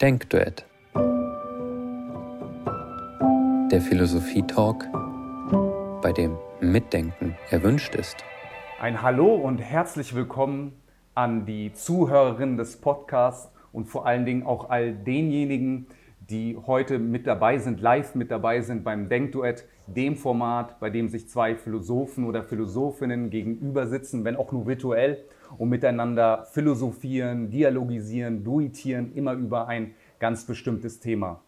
[0.00, 0.64] Denkduett.
[3.72, 4.86] Der Philosophie-Talk,
[6.00, 8.18] bei dem Mitdenken erwünscht ist.
[8.80, 10.80] Ein Hallo und herzlich willkommen
[11.16, 15.88] an die Zuhörerinnen des Podcasts und vor allen Dingen auch all denjenigen,
[16.20, 21.08] die heute mit dabei sind, live mit dabei sind beim Denkduett, dem Format, bei dem
[21.08, 25.24] sich zwei Philosophen oder Philosophinnen gegenüber sitzen, wenn auch nur virtuell,
[25.56, 31.40] und miteinander philosophieren, dialogisieren, duitieren, immer über ein ganz bestimmtes Thema.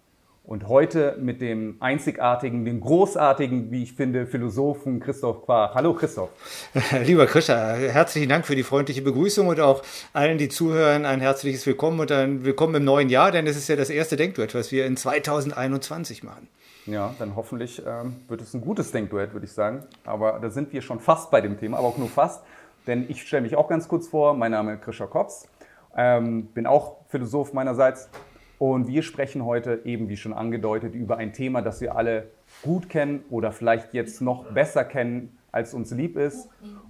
[0.43, 5.75] Und heute mit dem einzigartigen, dem großartigen, wie ich finde, Philosophen Christoph Quark.
[5.75, 6.31] Hallo Christoph.
[7.05, 9.83] Lieber Christa, herzlichen Dank für die freundliche Begrüßung und auch
[10.13, 13.69] allen, die zuhören, ein herzliches Willkommen und ein Willkommen im neuen Jahr, denn es ist
[13.69, 16.49] ja das erste Denkduett, was wir in 2021 machen.
[16.87, 19.85] Ja, dann hoffentlich ähm, wird es ein gutes Denkduett, würde ich sagen.
[20.05, 22.43] Aber da sind wir schon fast bei dem Thema, aber auch nur fast.
[22.91, 24.35] Denn ich stelle mich auch ganz kurz vor.
[24.35, 25.49] Mein Name ist Krischer Kops,
[25.97, 28.11] ähm, bin auch Philosoph meinerseits.
[28.59, 32.89] Und wir sprechen heute eben, wie schon angedeutet, über ein Thema, das wir alle gut
[32.89, 36.49] kennen oder vielleicht jetzt noch besser kennen, als uns lieb ist.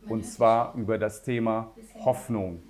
[0.09, 1.71] Und zwar über das Thema
[2.03, 2.63] Hoffnung.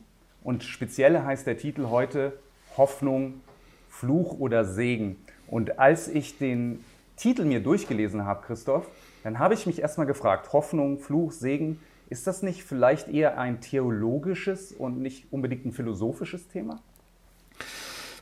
[0.43, 2.33] Und speziell heißt der Titel heute
[2.77, 3.43] Hoffnung,
[3.89, 5.25] Fluch oder Segen.
[5.47, 8.89] Und als ich den Titel mir durchgelesen habe, Christoph,
[9.23, 11.79] dann habe ich mich erstmal gefragt, Hoffnung, Fluch, Segen,
[12.11, 16.83] ist das nicht vielleicht eher ein theologisches und nicht unbedingt ein philosophisches Thema?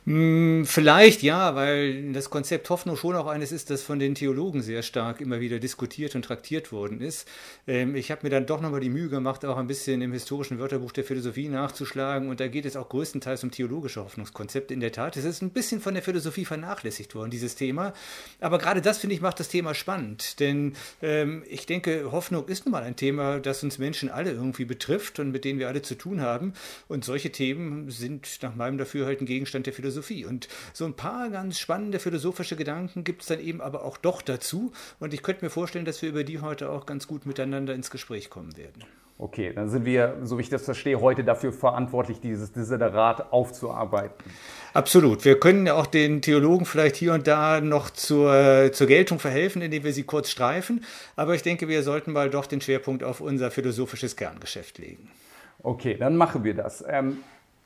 [0.09, 4.63] Hm, vielleicht ja, weil das Konzept Hoffnung schon auch eines ist, das von den Theologen
[4.63, 7.27] sehr stark immer wieder diskutiert und traktiert worden ist.
[7.67, 10.57] Ähm, ich habe mir dann doch nochmal die Mühe gemacht, auch ein bisschen im historischen
[10.57, 14.73] Wörterbuch der Philosophie nachzuschlagen und da geht es auch größtenteils um theologische Hoffnungskonzepte.
[14.73, 17.93] In der Tat, es ist ein bisschen von der Philosophie vernachlässigt worden, dieses Thema.
[18.39, 22.65] Aber gerade das, finde ich, macht das Thema spannend, denn ähm, ich denke, Hoffnung ist
[22.65, 25.83] nun mal ein Thema, das uns Menschen alle irgendwie betrifft und mit denen wir alle
[25.83, 26.53] zu tun haben.
[26.87, 29.98] Und solche Themen sind nach meinem Dafürhalten Gegenstand der Philosophie.
[30.01, 30.25] Philosophie.
[30.25, 34.21] Und so ein paar ganz spannende philosophische Gedanken gibt es dann eben aber auch doch
[34.21, 34.71] dazu.
[34.99, 37.91] Und ich könnte mir vorstellen, dass wir über die heute auch ganz gut miteinander ins
[37.91, 38.83] Gespräch kommen werden.
[39.21, 44.23] Okay, dann sind wir, so wie ich das verstehe, heute dafür verantwortlich, dieses Desiderat aufzuarbeiten.
[44.73, 45.25] Absolut.
[45.25, 49.61] Wir können ja auch den Theologen vielleicht hier und da noch zur, zur Geltung verhelfen,
[49.61, 50.85] indem wir sie kurz streifen.
[51.17, 55.11] Aber ich denke, wir sollten mal doch den Schwerpunkt auf unser philosophisches Kerngeschäft legen.
[55.63, 56.85] Okay, dann machen wir das.
[56.87, 57.17] Ähm,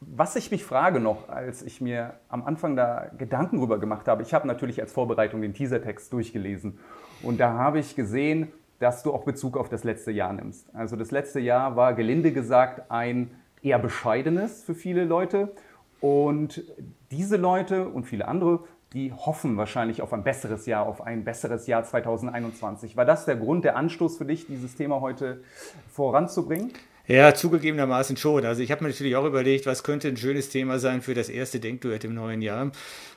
[0.08, 4.24] was ich mich frage noch, als ich mir am Anfang da Gedanken drüber gemacht habe,
[4.24, 6.80] ich habe natürlich als Vorbereitung den Teasertext durchgelesen
[7.22, 10.74] und da habe ich gesehen, dass du auch Bezug auf das letzte Jahr nimmst.
[10.76, 13.32] Also das letzte Jahr war gelinde gesagt ein
[13.62, 15.54] eher bescheidenes für viele Leute
[16.02, 16.64] und
[17.12, 21.66] diese Leute und viele andere, die hoffen wahrscheinlich auf ein besseres Jahr, auf ein besseres
[21.66, 22.96] Jahr 2021.
[22.96, 25.44] War das der Grund, der Anstoß für dich, dieses Thema heute
[25.92, 26.74] voranzubringen?
[27.06, 28.46] Ja, zugegebenermaßen schon.
[28.46, 31.28] Also ich habe mir natürlich auch überlegt, was könnte ein schönes Thema sein für das
[31.28, 32.72] erste Denkduett im neuen Jahr.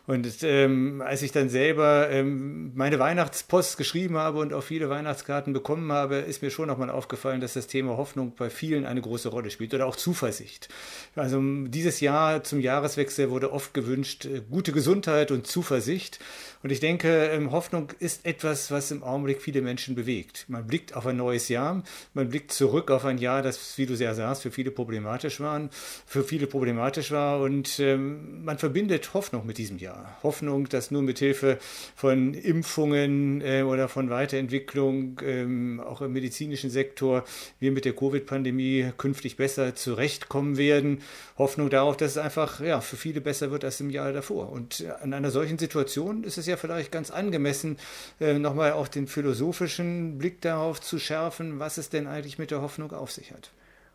[0.08, 5.52] Und ähm, als ich dann selber ähm, meine Weihnachtspost geschrieben habe und auch viele Weihnachtskarten
[5.52, 9.28] bekommen habe, ist mir schon nochmal aufgefallen, dass das Thema Hoffnung bei vielen eine große
[9.28, 10.69] Rolle spielt oder auch Zuversicht.
[11.14, 16.19] Also dieses Jahr zum Jahreswechsel wurde oft gewünscht, äh, gute Gesundheit und Zuversicht.
[16.66, 20.47] Und ich denke, ähm, Hoffnung ist etwas, was im Augenblick viele Menschen bewegt.
[20.49, 23.94] Man blickt auf ein neues Jahr, man blickt zurück auf ein Jahr, das, wie du
[23.94, 25.71] sehr sagst, für viele problematisch war,
[26.06, 30.19] für viele problematisch war und ähm, man verbindet Hoffnung mit diesem Jahr.
[30.25, 31.59] Hoffnung, dass nur mit Hilfe
[31.94, 37.22] von Impfungen äh, oder von Weiterentwicklung, ähm, auch im medizinischen Sektor,
[37.60, 41.03] wir mit der Covid-Pandemie künftig besser zurechtkommen werden.
[41.38, 44.50] Hoffnung darauf, dass es einfach ja, für viele besser wird als im Jahr davor.
[44.50, 47.78] Und in einer solchen Situation ist es ja vielleicht ganz angemessen,
[48.21, 52.62] äh, nochmal auch den philosophischen Blick darauf zu schärfen, was es denn eigentlich mit der
[52.62, 53.50] Hoffnung auf sich hat.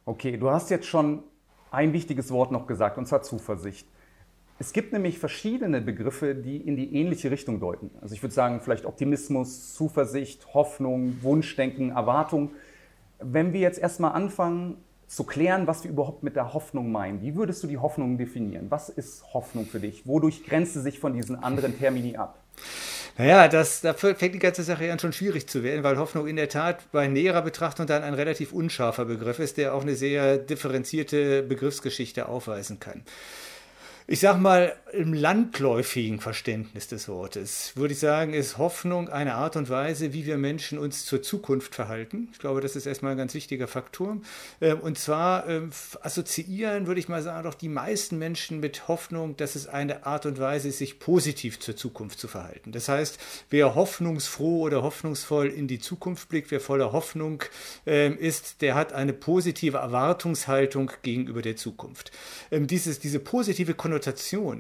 [0.06, 1.24] Okay, du hast jetzt schon
[1.72, 3.88] ein wichtiges Wort noch gesagt, und zwar Zuversicht.
[4.60, 7.90] Es gibt nämlich verschiedene Begriffe, die in die ähnliche Richtung deuten.
[8.00, 12.52] Also ich würde sagen, vielleicht Optimismus, Zuversicht, Hoffnung, Wunschdenken, Erwartung.
[13.18, 17.36] Wenn wir jetzt erstmal anfangen zu klären, was wir überhaupt mit der Hoffnung meinen, wie
[17.36, 18.68] würdest du die Hoffnung definieren?
[18.70, 20.06] Was ist Hoffnung für dich?
[20.06, 22.41] Wodurch grenzt sie sich von diesen anderen Termini ab?
[23.18, 26.38] Naja, das, da fängt die ganze Sache an schon schwierig zu werden, weil Hoffnung in
[26.38, 30.38] der Tat bei näherer Betrachtung dann ein relativ unscharfer Begriff ist, der auch eine sehr
[30.38, 33.04] differenzierte Begriffsgeschichte aufweisen kann.
[34.08, 39.56] Ich sag mal, im landläufigen Verständnis des Wortes würde ich sagen, ist Hoffnung eine Art
[39.56, 42.28] und Weise, wie wir Menschen uns zur Zukunft verhalten.
[42.34, 44.18] Ich glaube, das ist erstmal ein ganz wichtiger Faktor.
[44.60, 45.70] Ähm, und zwar ähm,
[46.02, 50.26] assoziieren, würde ich mal sagen, doch die meisten Menschen mit Hoffnung, dass es eine Art
[50.26, 52.72] und Weise ist, sich positiv zur Zukunft zu verhalten.
[52.72, 53.18] Das heißt,
[53.50, 57.44] wer hoffnungsfroh oder hoffnungsvoll in die Zukunft blickt, wer voller Hoffnung
[57.86, 62.12] ähm, ist, der hat eine positive Erwartungshaltung gegenüber der Zukunft.
[62.52, 64.01] Dieses, diese positive Konnotation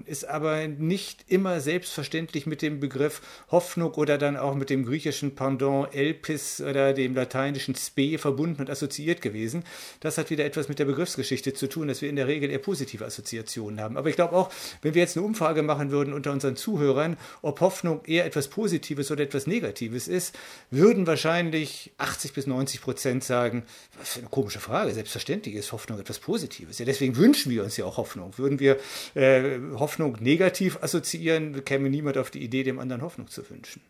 [0.05, 4.85] ist ist aber nicht immer selbstverständlich mit dem Begriff Hoffnung oder dann auch mit dem
[4.85, 9.63] griechischen Pendant Elpis oder dem lateinischen Spe verbunden und assoziiert gewesen.
[9.99, 12.59] Das hat wieder etwas mit der Begriffsgeschichte zu tun, dass wir in der Regel eher
[12.59, 13.97] positive Assoziationen haben.
[13.97, 14.51] Aber ich glaube auch,
[14.83, 19.09] wenn wir jetzt eine Umfrage machen würden unter unseren Zuhörern, ob Hoffnung eher etwas Positives
[19.09, 20.37] oder etwas Negatives ist,
[20.69, 23.63] würden wahrscheinlich 80 bis 90 Prozent sagen,
[23.97, 26.77] was für eine komische Frage, selbstverständlich ist Hoffnung etwas Positives.
[26.77, 28.37] Ja, deswegen wünschen wir uns ja auch Hoffnung.
[28.37, 28.77] Würden wir
[29.21, 33.81] äh, Hoffnung negativ assoziieren, käme niemand auf die Idee, dem anderen Hoffnung zu wünschen.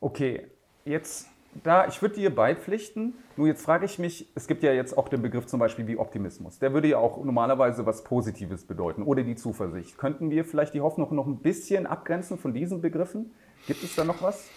[0.00, 0.46] Okay,
[0.84, 1.26] jetzt
[1.62, 3.14] da, ich würde dir beipflichten.
[3.36, 5.96] Nur jetzt frage ich mich, es gibt ja jetzt auch den Begriff zum Beispiel wie
[5.96, 6.58] Optimismus.
[6.58, 9.98] Der würde ja auch normalerweise was Positives bedeuten oder die Zuversicht.
[9.98, 13.32] Könnten wir vielleicht die Hoffnung noch ein bisschen abgrenzen von diesen Begriffen?
[13.66, 14.48] Gibt es da noch was?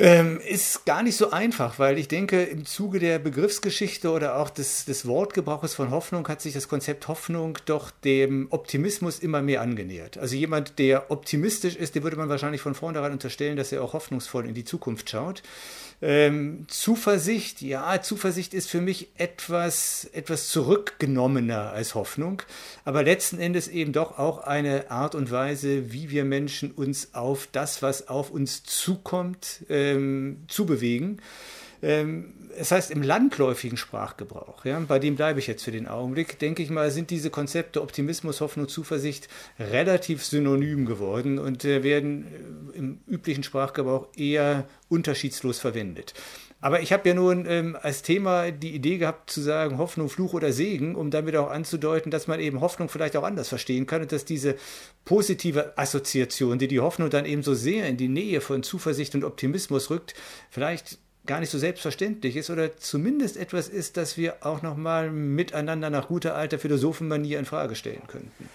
[0.00, 4.48] Ähm, ist gar nicht so einfach, weil ich denke, im Zuge der Begriffsgeschichte oder auch
[4.48, 9.60] des, des Wortgebrauches von Hoffnung hat sich das Konzept Hoffnung doch dem Optimismus immer mehr
[9.60, 10.16] angenähert.
[10.16, 13.92] Also jemand, der optimistisch ist, dem würde man wahrscheinlich von vornherein unterstellen, dass er auch
[13.92, 15.42] hoffnungsvoll in die Zukunft schaut.
[16.00, 22.42] Ähm, Zuversicht, ja, Zuversicht ist für mich etwas, etwas zurückgenommener als Hoffnung,
[22.84, 27.48] aber letzten Endes eben doch auch eine Art und Weise, wie wir Menschen uns auf
[27.50, 31.20] das, was auf uns zukommt, ähm, zubewegen.
[31.82, 36.38] Ähm, es heißt im landläufigen Sprachgebrauch, ja, bei dem bleibe ich jetzt für den Augenblick,
[36.38, 39.28] denke ich mal, sind diese Konzepte Optimismus, Hoffnung, Zuversicht
[39.58, 42.26] relativ synonym geworden und äh, werden
[42.74, 46.14] äh, im üblichen Sprachgebrauch eher unterschiedslos verwendet.
[46.60, 50.32] Aber ich habe ja nun ähm, als Thema die Idee gehabt zu sagen, Hoffnung, Fluch
[50.32, 54.02] oder Segen, um damit auch anzudeuten, dass man eben Hoffnung vielleicht auch anders verstehen kann
[54.02, 54.56] und dass diese
[55.04, 59.22] positive Assoziation, die die Hoffnung dann eben so sehr in die Nähe von Zuversicht und
[59.22, 60.14] Optimismus rückt,
[60.50, 65.10] vielleicht gar nicht so selbstverständlich ist oder zumindest etwas ist, das wir auch noch mal
[65.10, 68.48] miteinander nach guter alter Philosophenmanier in Frage stellen könnten.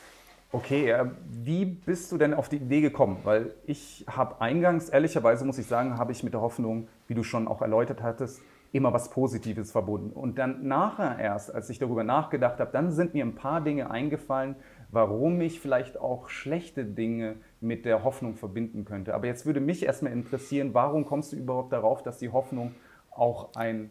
[0.52, 1.06] Okay, äh,
[1.44, 3.18] wie bist du denn auf die Idee gekommen?
[3.24, 7.24] Weil ich habe eingangs, ehrlicherweise muss ich sagen, habe ich mit der Hoffnung, wie du
[7.24, 8.42] schon auch erläutert hattest,
[8.72, 10.12] immer was Positives verbunden.
[10.12, 13.90] Und dann nachher erst, als ich darüber nachgedacht habe, dann sind mir ein paar Dinge
[13.90, 14.56] eingefallen,
[14.94, 19.16] warum ich vielleicht auch schlechte Dinge mit der Hoffnung verbinden könnte.
[19.16, 22.76] Aber jetzt würde mich erstmal interessieren, warum kommst du überhaupt darauf, dass die Hoffnung
[23.10, 23.90] auch ein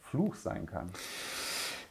[0.00, 0.90] Fluch sein kann?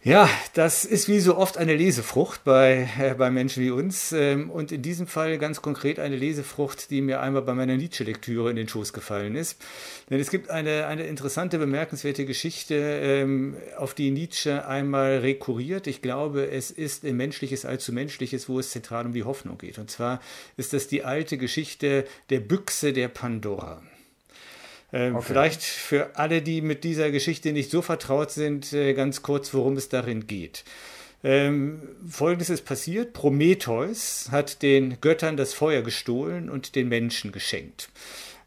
[0.01, 4.13] Ja, das ist wie so oft eine Lesefrucht bei, äh, bei Menschen wie uns.
[4.13, 8.49] Ähm, und in diesem Fall ganz konkret eine Lesefrucht, die mir einmal bei meiner Nietzsche-Lektüre
[8.49, 9.61] in den Schoß gefallen ist.
[10.09, 15.85] Denn es gibt eine, eine interessante, bemerkenswerte Geschichte, ähm, auf die Nietzsche einmal rekurriert.
[15.85, 19.79] Ich glaube, es ist ein Menschliches allzu Menschliches, wo es zentral um die Hoffnung geht.
[19.79, 20.21] Und zwar
[20.55, 23.81] ist das die alte Geschichte der Büchse der Pandora.
[24.91, 25.25] Ähm, okay.
[25.27, 29.77] Vielleicht für alle, die mit dieser Geschichte nicht so vertraut sind, äh, ganz kurz, worum
[29.77, 30.63] es darin geht.
[31.23, 33.13] Ähm, Folgendes ist passiert.
[33.13, 37.89] Prometheus hat den Göttern das Feuer gestohlen und den Menschen geschenkt.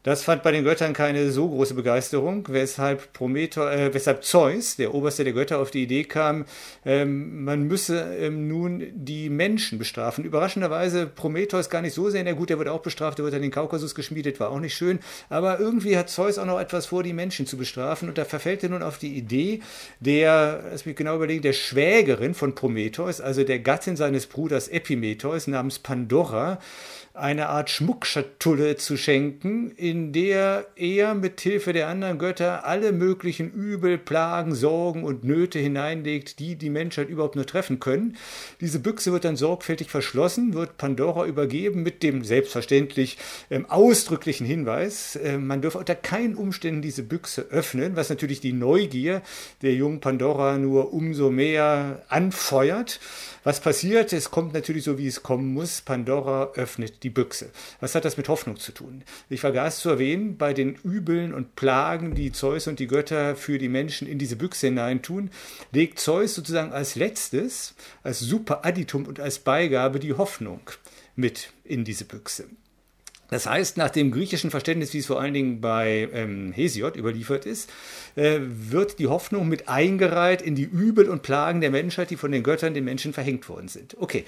[0.03, 4.93] Das fand bei den Göttern keine so große Begeisterung, weshalb, Prometheus, äh, weshalb Zeus, der
[4.93, 6.43] oberste der Götter, auf die Idee kam,
[6.85, 10.25] ähm, man müsse ähm, nun die Menschen bestrafen.
[10.25, 13.41] Überraschenderweise Prometheus gar nicht so sehr, na gut, der wird auch bestraft, der wird an
[13.41, 17.01] den Kaukasus geschmiedet, war auch nicht schön, aber irgendwie hat Zeus auch noch etwas vor,
[17.01, 19.61] die Menschen zu bestrafen und da verfällt er nun auf die Idee
[20.01, 25.47] der, lass mich genau überlegen, der Schwägerin von Prometheus, also der Gattin seines Bruders Epimetheus
[25.47, 26.59] namens Pandora,
[27.15, 33.51] eine Art Schmuckschatulle zu schenken, in der er mit Hilfe der anderen Götter alle möglichen
[33.51, 38.17] Übel, Plagen, Sorgen und Nöte hineinlegt, die die Menschheit überhaupt nur treffen können.
[38.61, 43.19] Diese Büchse wird dann sorgfältig verschlossen, wird Pandora übergeben mit dem selbstverständlich
[43.51, 48.53] ähm, ausdrücklichen Hinweis, äh, man dürfe unter keinen Umständen diese Büchse öffnen, was natürlich die
[48.53, 49.21] Neugier
[49.61, 52.99] der jungen Pandora nur umso mehr anfeuert.
[53.43, 54.13] Was passiert?
[54.13, 55.81] Es kommt natürlich so, wie es kommen muss.
[55.81, 57.51] Pandora öffnet die Büchse.
[57.79, 59.03] Was hat das mit Hoffnung zu tun?
[59.29, 63.57] Ich vergaß zu erwähnen, bei den Übeln und Plagen, die Zeus und die Götter für
[63.57, 65.29] die Menschen in diese Büchse hineintun,
[65.71, 70.61] legt Zeus sozusagen als letztes, als Superadditum und als Beigabe die Hoffnung
[71.15, 72.45] mit in diese Büchse.
[73.29, 77.47] Das heißt, nach dem griechischen Verständnis, wie es vor allen Dingen bei ähm, Hesiod überliefert
[77.47, 77.69] ist,
[78.15, 82.31] äh, wird die Hoffnung mit eingereiht in die Übel und Plagen der Menschheit, die von
[82.31, 83.97] den Göttern den Menschen verhängt worden sind.
[83.99, 84.23] Okay.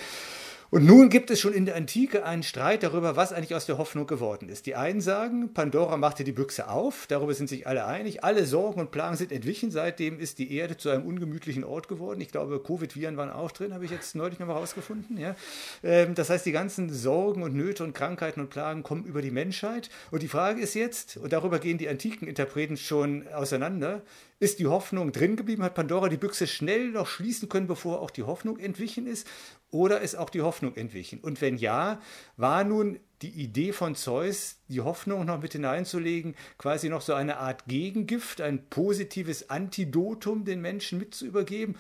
[0.75, 3.77] Und nun gibt es schon in der Antike einen Streit darüber, was eigentlich aus der
[3.77, 4.65] Hoffnung geworden ist.
[4.65, 8.81] Die einen sagen, Pandora machte die Büchse auf, darüber sind sich alle einig, alle Sorgen
[8.81, 12.19] und Plagen sind entwichen, seitdem ist die Erde zu einem ungemütlichen Ort geworden.
[12.19, 15.17] Ich glaube, Covid-Viren waren auch drin, habe ich jetzt neulich nochmal rausgefunden.
[15.17, 15.37] Ja?
[15.81, 19.31] Ähm, das heißt, die ganzen Sorgen und Nöte und Krankheiten und Plagen kommen über die
[19.31, 19.89] Menschheit.
[20.11, 24.01] Und die Frage ist jetzt, und darüber gehen die antiken Interpreten schon auseinander,
[24.37, 25.63] Ist die Hoffnung drin geblieben?
[25.63, 29.25] Hat Pandora die Büchse schnell noch schließen können, bevor auch die Hoffnung entwichen ist?
[29.71, 31.19] Oder ist auch die Hoffnung entwichen?
[31.21, 32.01] Und wenn ja,
[32.35, 37.37] war nun die Idee von Zeus, die Hoffnung noch mit hineinzulegen, quasi noch so eine
[37.37, 41.77] Art Gegengift, ein positives Antidotum den Menschen mitzuübergeben?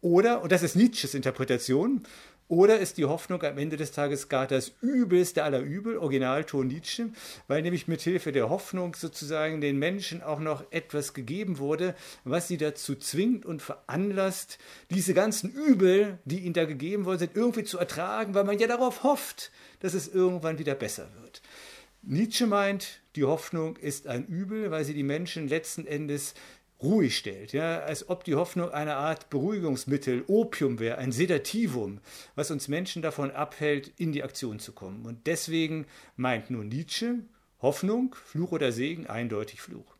[0.00, 2.04] Oder, und das ist Nietzsches Interpretation,
[2.48, 7.10] oder ist die Hoffnung am Ende des Tages gar das Übelste aller Übel, Originalton Nietzsche,
[7.48, 12.48] weil nämlich mit Hilfe der Hoffnung sozusagen den Menschen auch noch etwas gegeben wurde, was
[12.48, 14.58] sie dazu zwingt und veranlasst,
[14.90, 18.66] diese ganzen Übel, die ihnen da gegeben worden sind, irgendwie zu ertragen, weil man ja
[18.66, 19.50] darauf hofft,
[19.80, 21.42] dass es irgendwann wieder besser wird.
[22.08, 26.34] Nietzsche meint, die Hoffnung ist ein Übel, weil sie die Menschen letzten Endes
[26.82, 32.00] ruhig stellt, ja, als ob die Hoffnung eine Art Beruhigungsmittel, Opium wäre, ein Sedativum,
[32.34, 35.06] was uns Menschen davon abhält, in die Aktion zu kommen.
[35.06, 37.20] Und deswegen meint nun Nietzsche,
[37.62, 39.96] Hoffnung, Fluch oder Segen, eindeutig Fluch.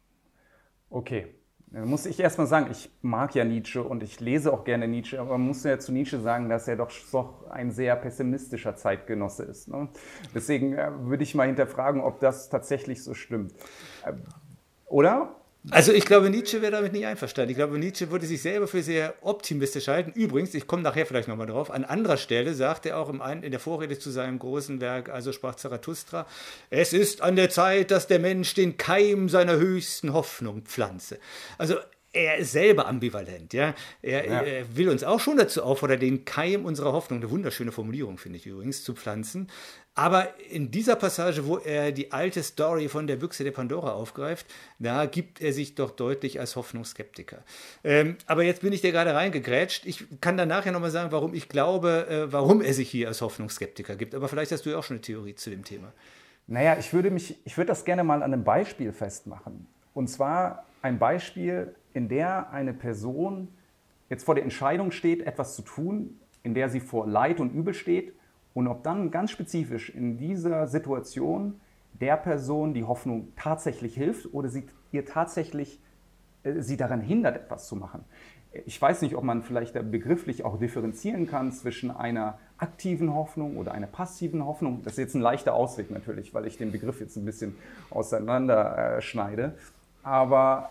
[0.91, 1.29] Okay,
[1.69, 5.19] dann muss ich erstmal sagen, ich mag ja Nietzsche und ich lese auch gerne Nietzsche,
[5.19, 9.45] aber man muss ja zu Nietzsche sagen, dass er doch, doch ein sehr pessimistischer Zeitgenosse
[9.45, 9.69] ist.
[9.69, 9.89] Ne?
[10.35, 13.53] Deswegen äh, würde ich mal hinterfragen, ob das tatsächlich so stimmt.
[14.05, 14.13] Äh,
[14.87, 15.35] oder?
[15.71, 17.51] Also ich glaube, Nietzsche wäre damit nicht einverstanden.
[17.51, 20.13] Ich glaube, Nietzsche würde sich selber für sehr optimistisch halten.
[20.13, 23.51] Übrigens, ich komme nachher vielleicht nochmal drauf, an anderer Stelle sagt er auch im in
[23.51, 26.27] der Vorrede zu seinem großen Werk, also sprach Zarathustra,
[26.71, 31.19] es ist an der Zeit, dass der Mensch den Keim seiner höchsten Hoffnung pflanze.
[31.59, 31.77] Also
[32.17, 33.53] er ist selber ambivalent.
[33.53, 33.75] Ja?
[34.03, 34.41] Er, ja.
[34.41, 38.39] er, will uns auch schon dazu auffordern, den Keim unserer Hoffnung, eine wunderschöne Formulierung finde
[38.39, 39.49] ich übrigens, zu pflanzen.
[39.95, 44.47] Aber in dieser Passage, wo er die alte Story von der Büchse der Pandora aufgreift,
[44.79, 47.43] da gibt er sich doch deutlich als Hoffnungsskeptiker.
[47.83, 49.87] Ähm, aber jetzt bin ich dir gerade reingegrätscht.
[49.87, 53.23] Ich kann dann nachher nochmal sagen, warum ich glaube, äh, warum er sich hier als
[53.23, 54.15] Hoffnungsskeptiker gibt.
[54.15, 55.93] Aber vielleicht hast du ja auch schon eine Theorie zu dem Thema.
[56.47, 59.67] Naja, ich würde, mich, ich würde das gerne mal an einem Beispiel festmachen.
[59.95, 63.49] Und zwar ein Beispiel, in der eine Person
[64.11, 67.73] jetzt vor der Entscheidung steht, etwas zu tun, in der sie vor Leid und Übel
[67.73, 68.13] steht
[68.53, 71.59] und ob dann ganz spezifisch in dieser Situation
[71.95, 75.81] der Person die Hoffnung tatsächlich hilft oder sie ihr tatsächlich
[76.43, 78.05] äh, sie daran hindert, etwas zu machen.
[78.67, 83.73] Ich weiß nicht, ob man vielleicht begrifflich auch differenzieren kann zwischen einer aktiven Hoffnung oder
[83.73, 84.83] einer passiven Hoffnung.
[84.83, 87.57] Das ist jetzt ein leichter Ausweg natürlich, weil ich den Begriff jetzt ein bisschen
[87.91, 89.55] auseinander äh, schneide.
[90.03, 90.71] Aber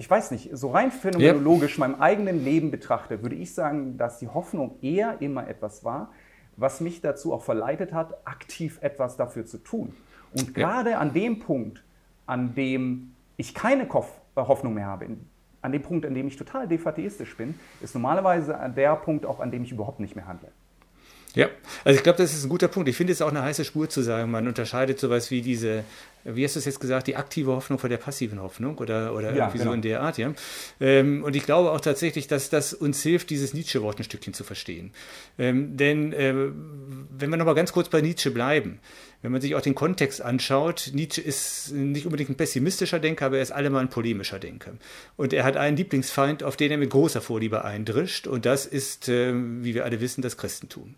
[0.00, 1.86] ich weiß nicht, so rein phänomenologisch ja.
[1.86, 6.10] meinem eigenen Leben betrachte, würde ich sagen, dass die Hoffnung eher immer etwas war,
[6.56, 9.94] was mich dazu auch verleitet hat, aktiv etwas dafür zu tun.
[10.32, 11.84] Und gerade an dem Punkt,
[12.24, 13.86] an dem ich keine äh,
[14.36, 15.06] Hoffnung mehr habe,
[15.60, 19.50] an dem Punkt, an dem ich total defateistisch bin, ist normalerweise der Punkt auch, an
[19.50, 20.48] dem ich überhaupt nicht mehr handle.
[21.34, 21.48] Ja,
[21.84, 22.88] also ich glaube, das ist ein guter Punkt.
[22.88, 25.84] Ich finde es auch eine heiße Spur zu sagen, man unterscheidet sowas wie diese,
[26.24, 29.30] wie hast du es jetzt gesagt, die aktive Hoffnung von der passiven Hoffnung oder, oder
[29.30, 29.70] ja, irgendwie genau.
[29.70, 30.32] so in der Art, ja.
[30.80, 34.42] Ähm, und ich glaube auch tatsächlich, dass das uns hilft, dieses Nietzsche-Wort ein Stückchen zu
[34.42, 34.92] verstehen.
[35.38, 38.80] Ähm, denn äh, wenn wir nochmal ganz kurz bei Nietzsche bleiben,
[39.22, 43.36] wenn man sich auch den Kontext anschaut, Nietzsche ist nicht unbedingt ein pessimistischer Denker, aber
[43.36, 44.72] er ist allemal ein polemischer Denker.
[45.16, 49.08] Und er hat einen Lieblingsfeind, auf den er mit großer Vorliebe eindrischt, und das ist,
[49.08, 50.94] äh, wie wir alle wissen, das Christentum.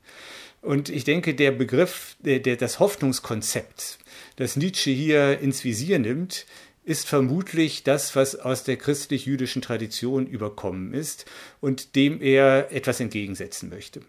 [0.61, 3.99] Und ich denke, der Begriff, der, der, das Hoffnungskonzept,
[4.37, 6.47] das Nietzsche hier ins Visier nimmt,
[6.85, 11.27] ist vermutlich das, was aus der christlich-jüdischen Tradition überkommen ist
[11.61, 14.01] und dem er etwas entgegensetzen möchte.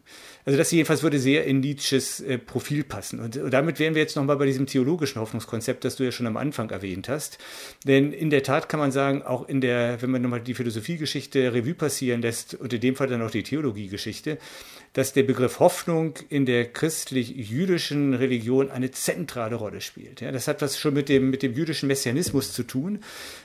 [0.46, 3.20] Also das jedenfalls würde sehr in Nietzsches äh, Profil passen.
[3.20, 6.28] Und, und damit wären wir jetzt nochmal bei diesem theologischen Hoffnungskonzept, das du ja schon
[6.28, 7.38] am Anfang erwähnt hast.
[7.86, 11.54] Denn in der Tat kann man sagen, auch in der, wenn man nochmal die Philosophiegeschichte
[11.54, 14.38] Revue passieren lässt und in dem Fall dann auch die Theologiegeschichte,
[14.94, 20.22] dass der Begriff Hoffnung in der christlich-jüdischen Religion eine zentrale Rolle spielt.
[20.22, 23.00] Ja, das hat was schon mit dem, mit dem jüdischen Messianismus zu tun,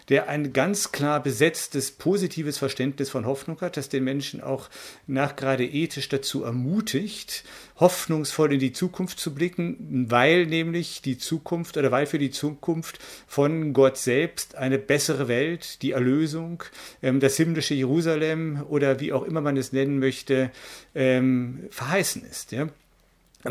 [0.08, 4.68] der ein ganz klar besetztes, positives Verständnis von Hoffnung hat, das den Menschen auch
[5.06, 7.44] nach gerade ethisch dazu ermutigt,
[7.76, 12.98] hoffnungsvoll in die Zukunft zu blicken, weil nämlich die Zukunft oder weil für die Zukunft
[13.26, 16.64] von Gott selbst eine bessere Welt, die Erlösung,
[17.02, 20.50] ähm, das himmlische Jerusalem oder wie auch immer man es nennen möchte,
[20.94, 22.52] ähm, verheißen ist.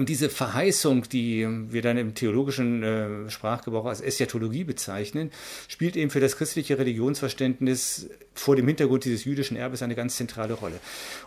[0.06, 5.32] Diese Verheißung, die wir dann im theologischen äh, Sprachgebrauch als Eschatologie bezeichnen,
[5.68, 10.54] spielt eben für das christliche Religionsverständnis vor dem Hintergrund dieses jüdischen Erbes eine ganz zentrale
[10.54, 10.80] Rolle.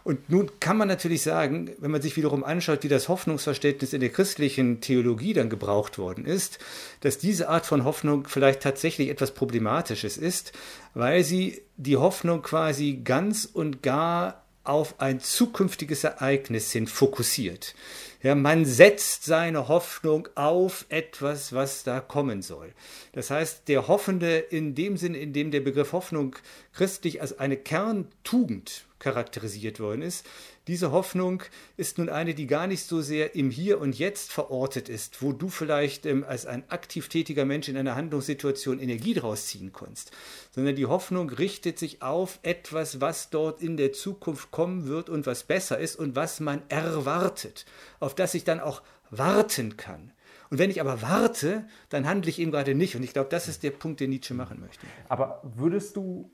[0.05, 4.01] Und nun kann man natürlich sagen, wenn man sich wiederum anschaut, wie das Hoffnungsverständnis in
[4.01, 6.59] der christlichen Theologie dann gebraucht worden ist,
[7.01, 10.53] dass diese Art von Hoffnung vielleicht tatsächlich etwas Problematisches ist,
[10.95, 17.75] weil sie die Hoffnung quasi ganz und gar auf ein zukünftiges Ereignis hin fokussiert.
[18.23, 22.75] Ja, man setzt seine Hoffnung auf etwas, was da kommen soll.
[23.13, 26.37] Das heißt, der Hoffende in dem Sinn, in dem der Begriff Hoffnung
[26.75, 30.27] christlich als eine Kerntugend charakterisiert worden ist,
[30.67, 31.43] diese Hoffnung
[31.77, 35.33] ist nun eine, die gar nicht so sehr im Hier und Jetzt verortet ist, wo
[35.33, 40.13] du vielleicht ähm, als ein aktiv tätiger Mensch in einer Handlungssituation Energie draus ziehen kannst,
[40.51, 45.27] sondern die Hoffnung richtet sich auf etwas, was dort in der Zukunft kommen wird und
[45.27, 47.65] was besser ist und was man erwartet,
[47.99, 50.13] auf das ich dann auch warten kann.
[50.51, 52.97] Und wenn ich aber warte, dann handle ich eben gerade nicht.
[52.97, 54.85] Und ich glaube, das ist der Punkt, den Nietzsche machen möchte.
[55.09, 56.31] Aber würdest du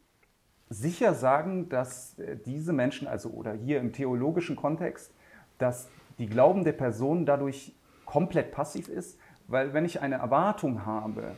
[0.69, 5.13] sicher sagen, dass äh, diese Menschen, also oder hier im theologischen Kontext,
[5.59, 9.19] dass die glaubende Person dadurch komplett passiv ist?
[9.49, 11.33] Weil wenn ich eine Erwartung habe,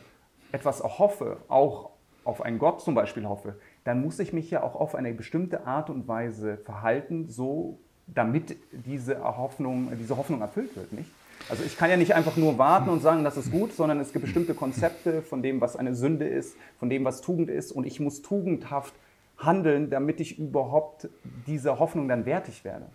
[0.51, 1.91] etwas auch hoffe, auch
[2.23, 5.65] auf einen Gott zum Beispiel hoffe, dann muss ich mich ja auch auf eine bestimmte
[5.65, 11.09] Art und Weise verhalten, so damit diese Hoffnung, diese Hoffnung erfüllt wird, nicht?
[11.49, 14.11] Also ich kann ja nicht einfach nur warten und sagen, das ist gut, sondern es
[14.11, 17.85] gibt bestimmte Konzepte von dem, was eine Sünde ist, von dem, was Tugend ist und
[17.85, 18.93] ich muss tugendhaft
[19.39, 21.09] handeln, damit ich überhaupt
[21.47, 22.85] dieser Hoffnung dann wertig werde?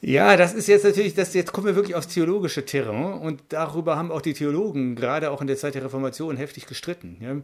[0.00, 3.96] Ja, das ist jetzt natürlich, das, jetzt kommen wir wirklich aufs theologische Terrain und darüber
[3.96, 7.16] haben auch die Theologen gerade auch in der Zeit der Reformation heftig gestritten.
[7.20, 7.36] Ja.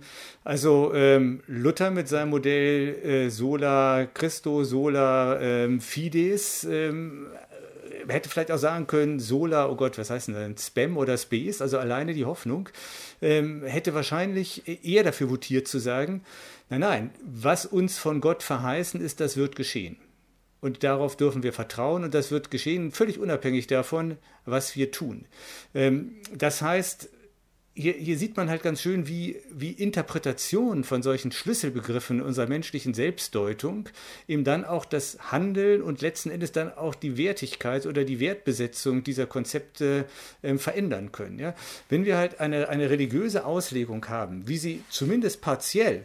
[0.44, 7.26] Also ähm, Luther mit seinem Modell äh, Sola Christo, Sola ähm, Fides ähm,
[8.08, 10.56] hätte vielleicht auch sagen können, Sola, oh Gott, was heißt denn?
[10.56, 12.68] Spam oder Space, also alleine die Hoffnung,
[13.22, 16.22] ähm, hätte wahrscheinlich eher dafür votiert zu sagen,
[16.70, 19.96] Nein, nein, was uns von Gott verheißen ist, das wird geschehen.
[20.60, 25.26] Und darauf dürfen wir vertrauen und das wird geschehen, völlig unabhängig davon, was wir tun.
[25.74, 27.10] Ähm, das heißt,
[27.76, 32.94] hier, hier, sieht man halt ganz schön, wie, wie Interpretation von solchen Schlüsselbegriffen unserer menschlichen
[32.94, 33.88] Selbstdeutung
[34.28, 39.02] eben dann auch das Handeln und letzten Endes dann auch die Wertigkeit oder die Wertbesetzung
[39.02, 40.06] dieser Konzepte
[40.42, 41.40] äh, verändern können.
[41.40, 41.54] Ja?
[41.88, 46.04] Wenn wir halt eine, eine religiöse Auslegung haben, wie sie zumindest partiell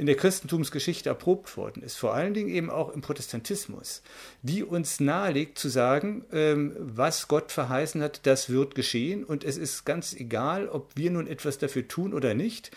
[0.00, 4.00] in der Christentumsgeschichte erprobt worden ist, vor allen Dingen eben auch im Protestantismus,
[4.40, 9.58] die uns nahelegt zu sagen, ähm, was Gott verheißen hat, das wird geschehen und es
[9.58, 12.70] ist ganz egal, ob wir nun etwas dafür tun oder nicht.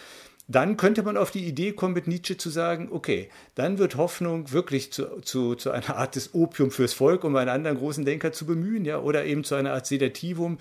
[0.53, 4.51] Dann könnte man auf die Idee kommen, mit Nietzsche zu sagen, okay, dann wird Hoffnung
[4.51, 8.31] wirklich zu, zu, zu einer Art des Opium fürs Volk, um einen anderen großen Denker
[8.33, 10.59] zu bemühen, ja, oder eben zu einer Art Sedativum,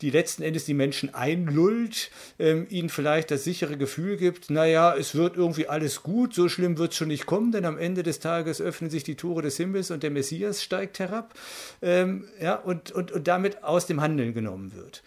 [0.00, 5.14] die letzten Endes die Menschen einlullt, ähm, ihnen vielleicht das sichere Gefühl gibt, naja, es
[5.14, 8.20] wird irgendwie alles gut, so schlimm wird es schon nicht kommen, denn am Ende des
[8.20, 11.34] Tages öffnen sich die Tore des Himmels und der Messias steigt herab
[11.82, 15.02] ähm, ja, und, und, und damit aus dem Handeln genommen wird.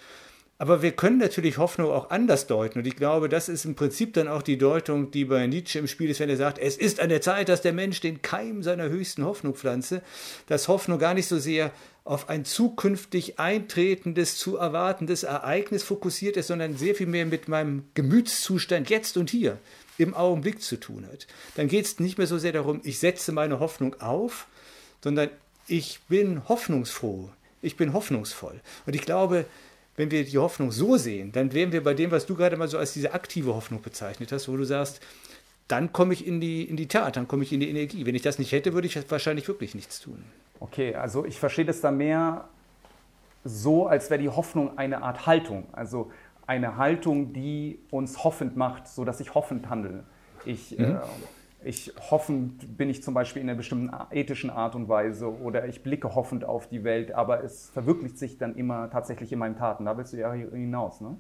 [0.60, 2.80] Aber wir können natürlich Hoffnung auch anders deuten.
[2.80, 5.88] Und ich glaube, das ist im Prinzip dann auch die Deutung, die bei Nietzsche im
[5.88, 8.64] Spiel ist, wenn er sagt, es ist an der Zeit, dass der Mensch den Keim
[8.64, 10.02] seiner höchsten Hoffnung pflanze,
[10.48, 11.72] dass Hoffnung gar nicht so sehr
[12.06, 17.84] auf ein zukünftig eintretendes, zu erwartendes Ereignis fokussiert ist, sondern sehr viel mehr mit meinem
[17.94, 19.60] Gemütszustand jetzt und hier
[20.00, 21.28] im Augenblick zu tun hat.
[21.56, 24.48] Dann geht es nicht mehr so sehr darum, ich setze meine Hoffnung auf,
[25.04, 25.30] sondern
[25.68, 27.30] ich bin hoffnungsfroh,
[27.62, 28.62] ich bin hoffnungsvoll.
[28.86, 29.46] Und ich glaube,
[29.98, 32.68] wenn wir die Hoffnung so sehen, dann wären wir bei dem, was du gerade mal
[32.68, 35.02] so als diese aktive Hoffnung bezeichnet hast, wo du sagst,
[35.68, 38.06] dann komme ich in die, in die Tat, dann komme ich in die Energie.
[38.06, 40.24] Wenn ich das nicht hätte, würde ich wahrscheinlich wirklich nichts tun.
[40.60, 42.48] Okay, also ich verstehe das da mehr
[43.44, 45.66] so, als wäre die Hoffnung eine Art Haltung.
[45.74, 46.12] Also
[46.46, 50.04] eine Haltung, die uns hoffend macht, sodass ich hoffend handle.
[50.46, 50.86] Ich, mhm.
[50.86, 51.00] äh,
[51.64, 55.82] ich hoffend bin ich zum Beispiel in einer bestimmten ethischen Art und Weise oder ich
[55.82, 59.86] blicke hoffend auf die Welt, aber es verwirklicht sich dann immer tatsächlich in meinen Taten.
[59.86, 61.18] Da willst du ja hinaus, ne?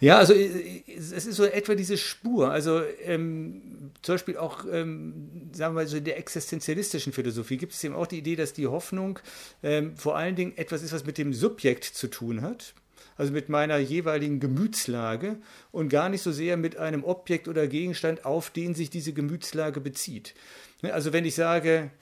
[0.00, 2.50] Ja, also äh, es ist so etwa diese Spur.
[2.50, 7.72] Also ähm, zum Beispiel auch, ähm, sagen wir mal so in der existenzialistischen Philosophie gibt
[7.72, 9.18] es eben auch die Idee, dass die Hoffnung
[9.62, 12.74] ähm, vor allen Dingen etwas ist, was mit dem Subjekt zu tun hat
[13.22, 15.36] also mit meiner jeweiligen Gemütslage
[15.70, 19.80] und gar nicht so sehr mit einem Objekt oder Gegenstand, auf den sich diese Gemütslage
[19.80, 20.34] bezieht.
[20.82, 21.92] Ne, also wenn ich sage,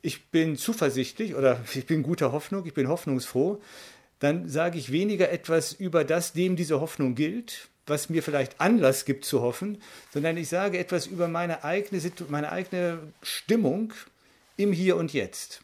[0.00, 3.60] ich bin zuversichtlich oder ich bin guter Hoffnung, ich bin hoffnungsfroh,
[4.20, 9.04] dann sage ich weniger etwas über das, dem diese Hoffnung gilt, was mir vielleicht Anlass
[9.04, 9.76] gibt zu hoffen,
[10.14, 12.00] sondern ich sage etwas über meine eigene,
[12.30, 13.92] meine eigene Stimmung
[14.56, 15.60] im Hier und Jetzt.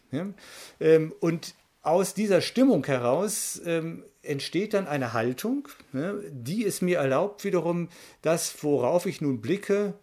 [0.78, 6.98] Ähm, und aus dieser Stimmung heraus ähm, entsteht dann eine Haltung, ne, die es mir
[6.98, 7.88] erlaubt, wiederum
[8.22, 9.94] das, worauf ich nun blicke,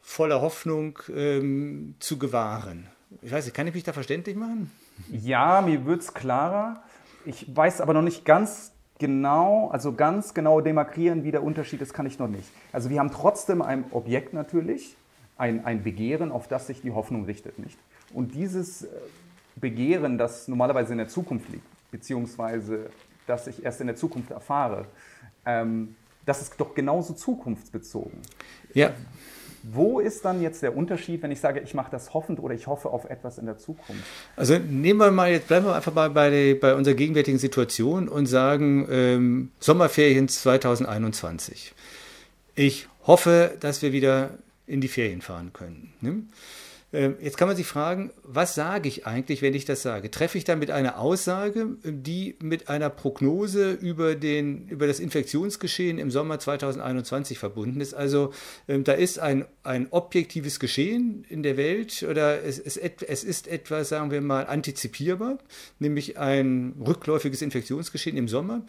[0.00, 2.88] voller Hoffnung ähm, zu gewahren.
[3.22, 4.70] Ich weiß nicht, kann ich mich da verständlich machen?
[5.10, 6.82] Ja, mir wird es klarer.
[7.24, 11.94] Ich weiß aber noch nicht ganz genau, also ganz genau demarkieren, wie der Unterschied ist,
[11.94, 12.48] kann ich noch nicht.
[12.72, 14.96] Also wir haben trotzdem ein Objekt natürlich,
[15.36, 17.78] ein, ein Begehren, auf das sich die Hoffnung richtet, nicht?
[18.12, 18.88] Und dieses äh,
[19.56, 22.90] Begehren, das normalerweise in der Zukunft liegt, beziehungsweise
[23.26, 24.86] das ich erst in der Zukunft erfahre,
[25.46, 28.18] ähm, das ist doch genauso zukunftsbezogen.
[28.72, 28.94] Ja.
[29.62, 32.66] Wo ist dann jetzt der Unterschied, wenn ich sage, ich mache das hoffend oder ich
[32.66, 34.04] hoffe auf etwas in der Zukunft?
[34.36, 38.08] Also nehmen wir mal jetzt, bleiben wir einfach mal bei, der, bei unserer gegenwärtigen Situation
[38.08, 41.74] und sagen ähm, Sommerferien 2021.
[42.54, 44.30] Ich hoffe, dass wir wieder
[44.66, 45.94] in die Ferien fahren können.
[46.00, 46.24] Ne?
[46.94, 50.12] Ähm, jetzt kann man sich fragen, was sage ich eigentlich, wenn ich das sage?
[50.12, 56.12] Treffe ich damit eine Aussage, die mit einer Prognose über, den, über das Infektionsgeschehen im
[56.12, 57.94] Sommer 2021 verbunden ist?
[57.94, 58.32] Also
[58.68, 63.48] ähm, da ist ein, ein objektives Geschehen in der Welt oder es, es, es ist
[63.48, 65.38] etwas, sagen wir mal, antizipierbar,
[65.80, 68.64] nämlich ein rückläufiges Infektionsgeschehen im Sommer.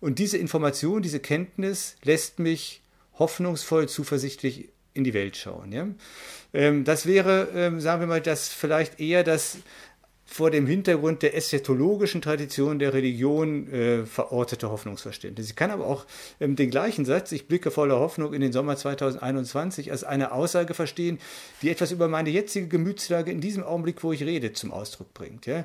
[0.00, 2.82] Und diese Information, diese Kenntnis lässt mich
[3.20, 5.72] hoffnungsvoll, zuversichtlich in die Welt schauen.
[5.72, 5.88] Ja?
[6.52, 9.58] Ähm, das wäre, ähm, sagen wir mal, das vielleicht eher das
[10.30, 15.48] vor dem Hintergrund der ästhetologischen Tradition der Religion äh, verortete Hoffnungsverständnis.
[15.48, 16.04] Ich kann aber auch
[16.38, 20.74] ähm, den gleichen Satz, ich blicke voller Hoffnung in den Sommer 2021, als eine Aussage
[20.74, 21.18] verstehen,
[21.62, 25.46] die etwas über meine jetzige Gemütslage in diesem Augenblick, wo ich rede, zum Ausdruck bringt.
[25.46, 25.64] Ja?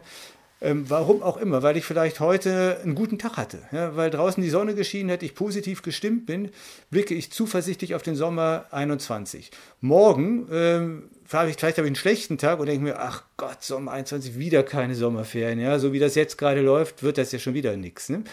[0.63, 4.41] Ähm, warum auch immer, weil ich vielleicht heute einen guten Tag hatte, ja, weil draußen
[4.41, 6.51] die Sonne geschienen hat, ich positiv gestimmt bin,
[6.89, 9.51] blicke ich zuversichtlich auf den Sommer 21.
[9.81, 13.61] Morgen ähm, habe ich vielleicht habe ich einen schlechten Tag und denke mir, ach Gott,
[13.61, 15.59] Sommer 21, wieder keine Sommerferien.
[15.59, 18.07] Ja, so wie das jetzt gerade läuft, wird das ja schon wieder nichts.
[18.07, 18.23] Ne?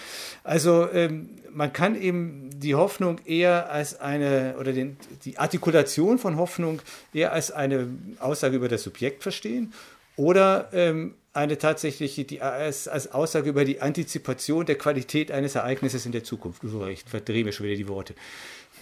[0.45, 6.37] Also ähm, man kann eben die Hoffnung eher als eine, oder den, die Artikulation von
[6.37, 6.81] Hoffnung
[7.13, 7.89] eher als eine
[8.21, 9.73] Aussage über das Subjekt verstehen
[10.21, 16.05] oder ähm, eine tatsächliche, die, als, als, Aussage über die Antizipation der Qualität eines Ereignisses
[16.05, 16.61] in der Zukunft.
[16.63, 18.15] So, ich verdrehe mir schon wieder die Worte.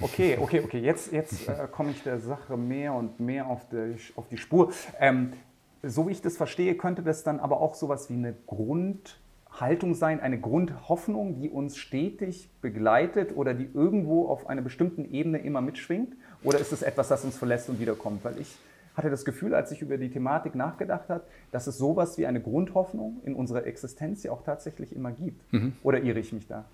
[0.01, 0.81] Okay, okay, okay.
[0.81, 4.73] Jetzt, jetzt äh, komme ich der Sache mehr und mehr auf die, auf die Spur.
[4.99, 5.33] Ähm,
[5.85, 10.19] so wie ich das verstehe, könnte das dann aber auch sowas wie eine Grundhaltung sein,
[10.19, 16.17] eine Grundhoffnung, die uns stetig begleitet oder die irgendwo auf einer bestimmten Ebene immer mitschwingt?
[16.43, 18.25] Oder ist es etwas, das uns verlässt und wiederkommt?
[18.25, 18.57] Weil ich
[18.99, 22.41] hatte das Gefühl, als ich über die Thematik nachgedacht habe, dass es sowas wie eine
[22.41, 25.51] Grundhoffnung in unserer Existenz ja auch tatsächlich immer gibt.
[25.53, 25.73] Mhm.
[25.83, 26.67] Oder irre ich mich da?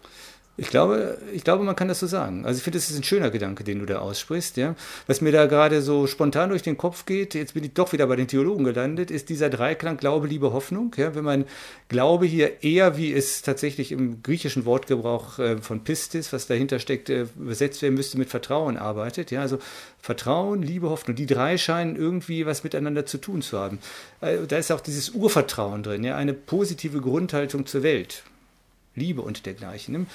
[0.56, 2.46] Ich glaube, ich glaube, man kann das so sagen.
[2.46, 4.56] Also ich finde, das ist ein schöner Gedanke, den du da aussprichst.
[4.56, 4.76] Ja?
[5.08, 8.06] Was mir da gerade so spontan durch den Kopf geht, jetzt bin ich doch wieder
[8.06, 10.94] bei den Theologen gelandet, ist dieser Dreiklang Glaube, Liebe, Hoffnung.
[10.96, 11.16] Ja?
[11.16, 11.44] Wenn man
[11.88, 17.10] Glaube hier eher, wie es tatsächlich im griechischen Wortgebrauch äh, von Pistis, was dahinter steckt,
[17.10, 19.32] äh, übersetzt werden müsste, mit Vertrauen arbeitet.
[19.32, 19.40] Ja?
[19.40, 19.58] Also
[20.00, 21.16] Vertrauen, Liebe, Hoffnung.
[21.16, 23.80] Die drei scheinen irgendwie was miteinander zu tun zu haben.
[24.20, 26.14] Äh, da ist auch dieses Urvertrauen drin, ja?
[26.14, 28.22] eine positive Grundhaltung zur Welt.
[28.94, 30.06] Liebe und dergleichen.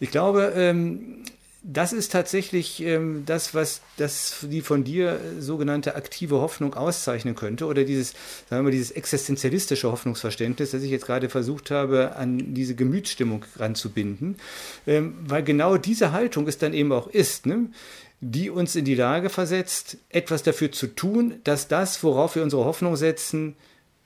[0.00, 1.24] Ich glaube, ähm,
[1.62, 7.66] das ist tatsächlich ähm, das, was das die von dir sogenannte aktive Hoffnung auszeichnen könnte
[7.66, 8.14] oder dieses,
[8.48, 14.36] sagen wir, dieses existenzialistische Hoffnungsverständnis, das ich jetzt gerade versucht habe, an diese Gemütsstimmung ranzubinden,
[14.86, 17.70] ähm, weil genau diese Haltung es dann eben auch ist, ne?
[18.20, 22.64] die uns in die Lage versetzt, etwas dafür zu tun, dass das, worauf wir unsere
[22.64, 23.56] Hoffnung setzen,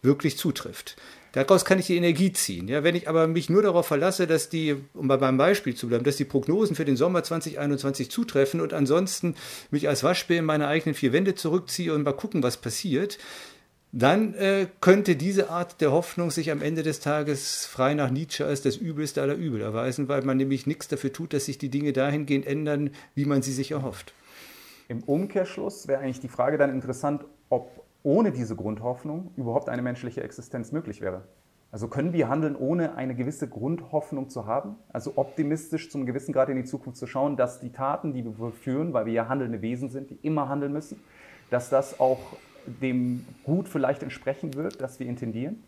[0.02, 0.96] wirklich zutrifft.
[1.32, 2.68] Daraus kann ich die Energie ziehen.
[2.68, 5.88] Ja, wenn ich aber mich nur darauf verlasse, dass die, um bei meinem Beispiel zu
[5.88, 9.34] bleiben, dass die Prognosen für den Sommer 2021 zutreffen und ansonsten
[9.70, 13.18] mich als Waschbär in meine eigenen vier Wände zurückziehe und mal gucken, was passiert,
[13.92, 18.44] dann äh, könnte diese Art der Hoffnung sich am Ende des Tages frei nach Nietzsche
[18.44, 21.68] als das Übelste aller Übel erweisen, weil man nämlich nichts dafür tut, dass sich die
[21.68, 24.14] Dinge dahingehend ändern, wie man sie sich erhofft.
[24.88, 30.22] Im Umkehrschluss wäre eigentlich die Frage dann interessant, ob ohne diese Grundhoffnung überhaupt eine menschliche
[30.22, 31.22] Existenz möglich wäre.
[31.70, 34.76] Also können wir handeln, ohne eine gewisse Grundhoffnung zu haben?
[34.92, 38.52] Also optimistisch zum gewissen Grad in die Zukunft zu schauen, dass die Taten, die wir
[38.52, 41.00] führen, weil wir ja handelnde Wesen sind, die immer handeln müssen,
[41.48, 42.20] dass das auch
[42.66, 45.62] dem Gut vielleicht entsprechen wird, das wir intendieren?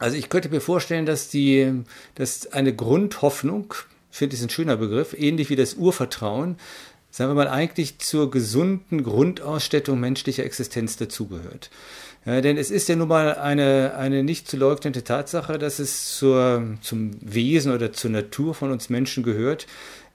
[0.00, 1.84] Also ich könnte mir vorstellen, dass, die,
[2.16, 3.74] dass eine Grundhoffnung,
[4.10, 6.56] ich finde das ein schöner Begriff, ähnlich wie das Urvertrauen,
[7.10, 11.70] sagen wir mal, eigentlich zur gesunden Grundausstattung menschlicher Existenz dazugehört.
[12.26, 16.16] Ja, denn es ist ja nun mal eine, eine nicht zu leugnende Tatsache, dass es
[16.16, 19.66] zur, zum Wesen oder zur Natur von uns Menschen gehört,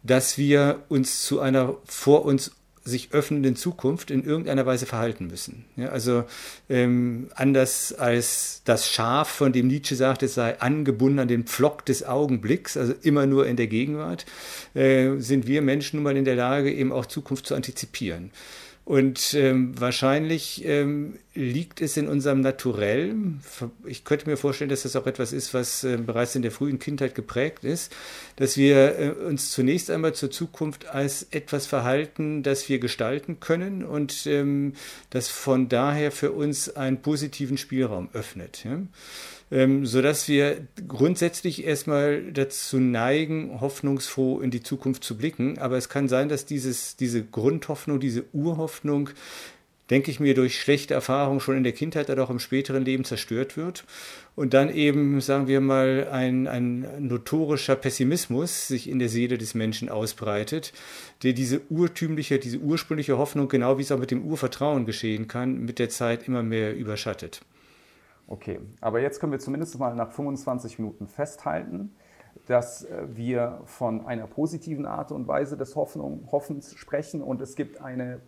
[0.04, 2.52] dass wir uns zu einer vor uns
[2.88, 5.66] sich öffnenden Zukunft in irgendeiner Weise verhalten müssen.
[5.76, 6.24] Ja, also
[6.70, 11.84] ähm, anders als das Schaf, von dem Nietzsche sagt, es sei angebunden an den Pflock
[11.86, 14.28] des Augenblicks, also immer nur in der Gegenwart,
[14.76, 18.30] äh, sind wir Menschen nun mal in der Lage, eben auch Zukunft zu antizipieren.
[18.86, 23.16] Und ähm, wahrscheinlich ähm, liegt es in unserem Naturell.
[23.84, 26.78] Ich könnte mir vorstellen, dass das auch etwas ist, was äh, bereits in der frühen
[26.78, 27.92] Kindheit geprägt ist,
[28.36, 33.84] dass wir äh, uns zunächst einmal zur Zukunft als etwas verhalten, das wir gestalten können
[33.84, 34.74] und ähm,
[35.10, 38.66] das von daher für uns einen positiven Spielraum öffnet.
[38.66, 38.82] Ja?
[39.52, 45.60] Ähm, sodass wir grundsätzlich erstmal dazu neigen, hoffnungsfroh in die Zukunft zu blicken.
[45.60, 49.10] Aber es kann sein, dass dieses, diese Grundhoffnung, diese Urhoffnung
[49.90, 53.04] denke ich mir, durch schlechte Erfahrungen schon in der Kindheit oder auch im späteren Leben
[53.04, 53.84] zerstört wird.
[54.36, 59.54] Und dann eben, sagen wir mal, ein, ein notorischer Pessimismus sich in der Seele des
[59.54, 60.74] Menschen ausbreitet,
[61.24, 65.60] der diese urtümliche, diese ursprüngliche Hoffnung, genau wie es auch mit dem Urvertrauen geschehen kann,
[65.60, 67.42] mit der Zeit immer mehr überschattet.
[68.28, 71.96] Okay, aber jetzt können wir zumindest mal nach 25 Minuten festhalten,
[72.48, 77.56] dass äh, wir von einer positiven Art und Weise des Hoffnung, Hoffens sprechen und es
[77.56, 78.22] gibt eine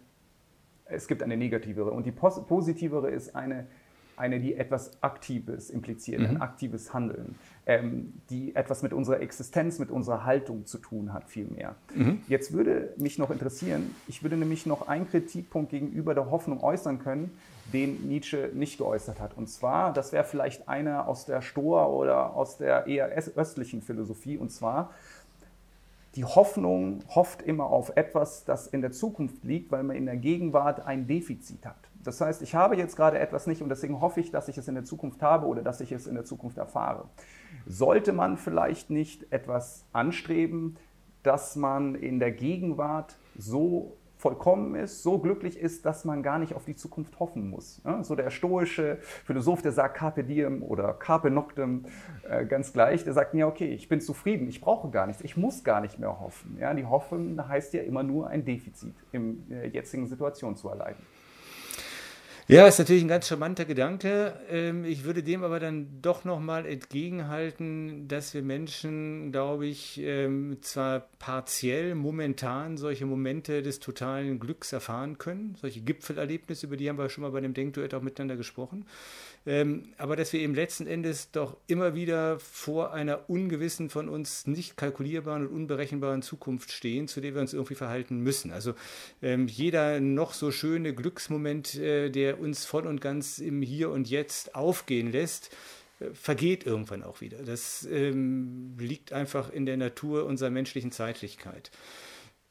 [0.89, 1.91] es gibt eine negativere.
[1.91, 3.67] Und die positivere ist eine,
[4.15, 6.27] eine die etwas Aktives impliziert, mhm.
[6.27, 11.29] ein aktives Handeln, ähm, die etwas mit unserer Existenz, mit unserer Haltung zu tun hat,
[11.29, 11.75] vielmehr.
[11.93, 12.21] Mhm.
[12.27, 16.99] Jetzt würde mich noch interessieren, ich würde nämlich noch einen Kritikpunkt gegenüber der Hoffnung äußern
[16.99, 17.31] können,
[17.73, 19.35] den Nietzsche nicht geäußert hat.
[19.35, 24.37] Und zwar, das wäre vielleicht einer aus der Stoa oder aus der eher östlichen Philosophie,
[24.37, 24.91] und zwar,
[26.15, 30.17] die Hoffnung hofft immer auf etwas, das in der Zukunft liegt, weil man in der
[30.17, 31.75] Gegenwart ein Defizit hat.
[32.03, 34.67] Das heißt, ich habe jetzt gerade etwas nicht und deswegen hoffe ich, dass ich es
[34.67, 37.05] in der Zukunft habe oder dass ich es in der Zukunft erfahre.
[37.67, 40.77] Sollte man vielleicht nicht etwas anstreben,
[41.21, 46.53] dass man in der Gegenwart so vollkommen ist, so glücklich ist, dass man gar nicht
[46.53, 47.81] auf die Zukunft hoffen muss.
[48.01, 51.85] so der stoische Philosoph, der sagt Carpe diem oder Carpe noctem,
[52.29, 55.37] äh, ganz gleich, der sagt mir, okay, ich bin zufrieden, ich brauche gar nichts, ich
[55.37, 56.57] muss gar nicht mehr hoffen.
[56.75, 61.01] die Hoffnung heißt ja immer nur ein Defizit in der jetzigen Situation zu erleiden.
[62.49, 64.39] Ja, ist natürlich ein ganz charmanter Gedanke.
[64.49, 70.55] Ähm, ich würde dem aber dann doch nochmal entgegenhalten, dass wir Menschen, glaube ich, ähm,
[70.61, 76.97] zwar partiell momentan solche Momente des totalen Glücks erfahren können, solche Gipfelerlebnisse, über die haben
[76.97, 78.85] wir schon mal bei dem Denkduett auch miteinander gesprochen.
[79.45, 84.47] Ähm, aber dass wir eben letzten Endes doch immer wieder vor einer ungewissen, von uns
[84.47, 88.51] nicht kalkulierbaren und unberechenbaren Zukunft stehen, zu der wir uns irgendwie verhalten müssen.
[88.51, 88.73] Also
[89.21, 95.11] jeder noch so schöne Glücksmoment, äh, uns voll und ganz im Hier und Jetzt aufgehen
[95.11, 95.51] lässt,
[95.99, 97.43] äh, vergeht irgendwann auch wieder.
[97.43, 101.71] Das ähm, liegt einfach in der Natur unserer menschlichen Zeitlichkeit.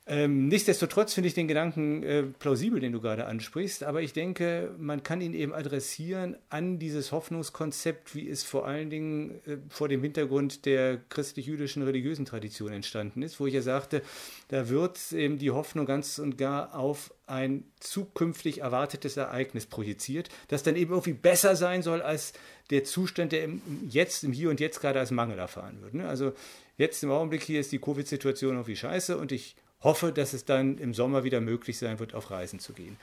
[0.08, 4.72] Ähm, nichtsdestotrotz finde ich den Gedanken äh, plausibel, den du gerade ansprichst, aber ich denke,
[4.78, 9.88] man kann ihn eben adressieren an dieses Hoffnungskonzept, wie es vor allen Dingen äh, vor
[9.88, 14.00] dem Hintergrund der christlich-jüdischen religiösen Tradition entstanden ist, wo ich ja sagte,
[14.46, 20.62] da wird eben die Hoffnung ganz und gar auf ein zukünftig erwartetes Ereignis projiziert, das
[20.62, 22.32] dann eben irgendwie besser sein soll als
[22.70, 25.94] der Zustand, der im Jetzt, im Hier und Jetzt gerade als Mangel erfahren wird.
[25.94, 26.08] Ne?
[26.08, 26.32] Also
[26.76, 30.78] jetzt im Augenblick hier ist die Covid-Situation irgendwie scheiße und ich hoffe, dass es dann
[30.78, 32.96] im Sommer wieder möglich sein wird, auf Reisen zu gehen.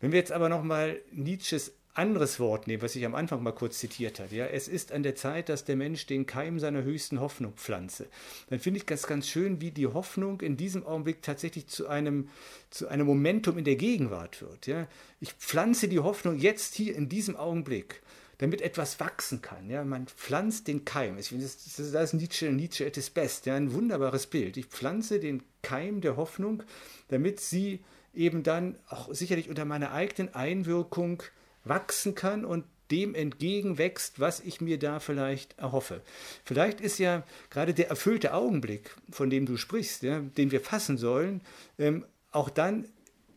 [0.00, 3.78] Wenn wir jetzt aber nochmal Nietzsches anderes Wort nehmen, was ich am Anfang mal kurz
[3.78, 7.20] zitiert habe, ja, es ist an der Zeit, dass der Mensch den Keim seiner höchsten
[7.20, 8.06] Hoffnung pflanze.
[8.48, 12.28] Dann finde ich das ganz schön, wie die Hoffnung in diesem Augenblick tatsächlich zu einem,
[12.70, 14.66] zu einem Momentum in der Gegenwart wird.
[14.66, 14.86] Ja.
[15.20, 18.02] Ich pflanze die Hoffnung jetzt hier in diesem Augenblick
[18.40, 19.68] damit etwas wachsen kann.
[19.68, 19.84] Ja?
[19.84, 21.16] Man pflanzt den Keim.
[21.16, 23.44] Das ist Nietzsche, Nietzsche at his best.
[23.44, 23.54] Ja?
[23.54, 24.56] Ein wunderbares Bild.
[24.56, 26.62] Ich pflanze den Keim der Hoffnung,
[27.08, 27.80] damit sie
[28.14, 31.22] eben dann auch sicherlich unter meiner eigenen Einwirkung
[31.64, 36.00] wachsen kann und dem entgegenwächst, was ich mir da vielleicht erhoffe.
[36.42, 40.96] Vielleicht ist ja gerade der erfüllte Augenblick, von dem du sprichst, ja, den wir fassen
[40.96, 41.42] sollen,
[41.78, 42.88] ähm, auch dann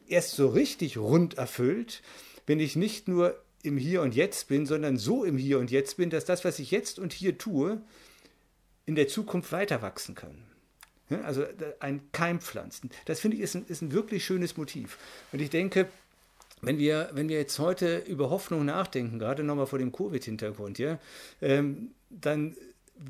[0.08, 2.02] erst so richtig rund erfüllt,
[2.48, 5.98] wenn ich nicht nur im Hier und Jetzt bin, sondern so im Hier und Jetzt
[5.98, 7.82] bin, dass das, was ich jetzt und hier tue,
[8.86, 10.44] in der Zukunft weiter wachsen kann.
[11.24, 11.46] Also
[11.80, 12.90] ein Keim pflanzen.
[13.06, 14.98] Das finde ich ist ein, ist ein wirklich schönes Motiv.
[15.32, 15.88] Und ich denke,
[16.62, 21.00] wenn wir, wenn wir jetzt heute über Hoffnung nachdenken, gerade nochmal vor dem Covid-Hintergrund, ja,
[21.42, 22.56] ähm, dann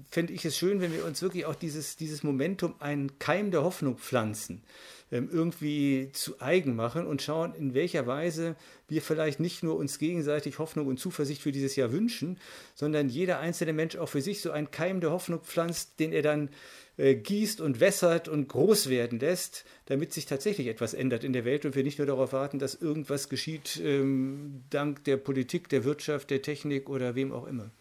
[0.10, 3.63] fände ich es schön, wenn wir uns wirklich auch dieses, dieses Momentum, einen Keim der
[3.63, 4.63] Hoffnung pflanzen,
[5.12, 8.56] ähm, irgendwie zu eigen machen und schauen, in welcher Weise
[8.88, 12.39] wir vielleicht nicht nur uns gegenseitig Hoffnung und Zuversicht für dieses Jahr wünschen,
[12.76, 16.22] sondern jeder einzelne Mensch auch für sich so einen Keim der Hoffnung pflanzt, den er
[16.22, 16.50] dann
[16.98, 21.46] äh, gießt und wässert und groß werden lässt, damit sich tatsächlich etwas ändert in der
[21.46, 25.84] Welt und wir nicht nur darauf warten, dass irgendwas geschieht ähm, dank der Politik, der
[25.84, 27.72] Wirtschaft, der Technik oder wem auch immer.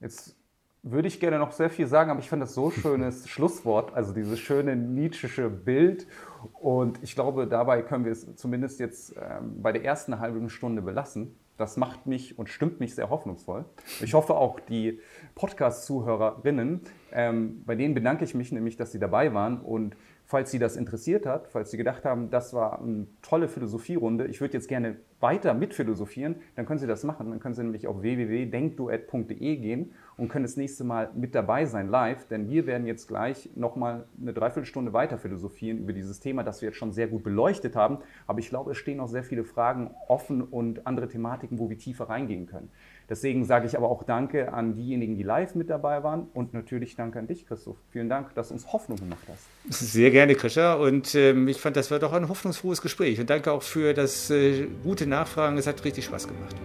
[0.00, 0.36] Jetzt
[0.84, 4.12] würde ich gerne noch sehr viel sagen, aber ich fand das so schönes Schlusswort, also
[4.12, 6.06] dieses schöne Nietzschische Bild.
[6.52, 10.82] Und ich glaube, dabei können wir es zumindest jetzt ähm, bei der ersten halben Stunde
[10.82, 11.34] belassen.
[11.56, 13.64] Das macht mich und stimmt mich sehr hoffnungsvoll.
[14.00, 15.00] Ich hoffe auch die
[15.36, 16.80] Podcast-Zuhörerinnen
[17.12, 20.76] Ähm, bei denen bedanke ich mich nämlich, dass sie dabei waren und falls Sie das
[20.76, 24.96] interessiert hat, falls Sie gedacht haben, das war eine tolle Philosophierunde, ich würde jetzt gerne
[25.20, 27.30] weiter mitphilosophieren, dann können Sie das machen.
[27.30, 31.88] Dann können Sie nämlich auf www.denkduett.de gehen und können das nächste Mal mit dabei sein
[31.88, 36.60] live, denn wir werden jetzt gleich nochmal eine Dreiviertelstunde weiter philosophieren über dieses Thema, das
[36.60, 37.98] wir jetzt schon sehr gut beleuchtet haben.
[38.26, 41.78] Aber ich glaube, es stehen noch sehr viele Fragen offen und andere Thematiken, wo wir
[41.78, 42.70] tiefer reingehen können.
[43.08, 46.96] Deswegen sage ich aber auch Danke an diejenigen, die live mit dabei waren und natürlich
[46.96, 47.76] Danke an dich, Christoph.
[47.90, 49.46] Vielen Dank, dass du uns Hoffnung gemacht hast.
[49.68, 50.80] Sehr gerne, Krischer.
[50.80, 53.20] Und ähm, ich fand, das war doch ein hoffnungsfrohes Gespräch.
[53.20, 55.58] Und danke auch für das äh, gute Nachfragen.
[55.58, 56.56] Es hat richtig Spaß gemacht.